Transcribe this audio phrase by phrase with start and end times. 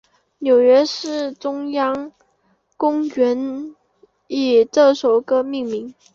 [0.39, 2.11] 纽约市中央
[2.75, 3.75] 公园的
[4.27, 5.93] 以这首歌命名。